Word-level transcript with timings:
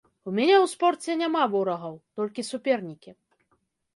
У 0.29 0.31
мяне 0.37 0.53
ў 0.53 0.65
спорце 0.71 1.15
няма 1.19 1.43
ворагаў, 1.55 1.93
толькі 2.19 2.45
супернікі. 2.51 3.13